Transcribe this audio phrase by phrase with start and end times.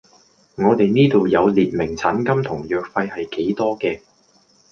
[0.55, 4.01] 我哋呢度有列明診金同藥費係幾多嘅